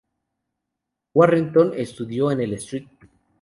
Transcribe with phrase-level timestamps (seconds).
[1.13, 2.89] Warrenton estudió en el St.